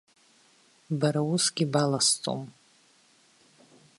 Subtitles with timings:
[0.99, 2.41] Бара усгьы баласҵом.